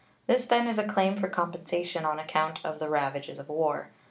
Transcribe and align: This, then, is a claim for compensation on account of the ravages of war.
This, 0.25 0.45
then, 0.45 0.67
is 0.67 0.79
a 0.79 0.87
claim 0.87 1.15
for 1.15 1.27
compensation 1.27 2.05
on 2.05 2.17
account 2.17 2.59
of 2.65 2.79
the 2.79 2.89
ravages 2.89 3.37
of 3.37 3.49
war. 3.49 3.89